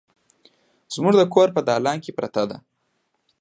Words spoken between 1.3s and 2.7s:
کور په دالان کې پرته ده